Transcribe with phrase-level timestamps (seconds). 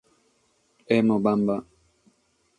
[0.95, 1.57] Emmo, bamba.